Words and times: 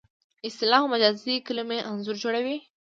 اصطلاح 0.47 0.79
او 0.83 0.87
مجازي 0.93 1.35
کلمې 1.47 1.79
انځور 1.91 2.15
جوړوي 2.23 2.57